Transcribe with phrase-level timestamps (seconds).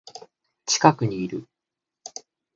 [0.65, 1.47] 近くにいる